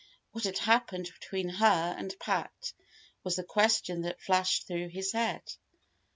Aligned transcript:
What 0.31 0.45
had 0.45 0.57
happened 0.57 1.11
between 1.13 1.47
her 1.47 1.93
and 1.95 2.17
Pat? 2.19 2.73
was 3.23 3.35
the 3.35 3.43
question 3.43 4.01
that 4.01 4.19
flashed 4.19 4.65
through 4.65 4.87
his 4.87 5.11
head. 5.11 5.43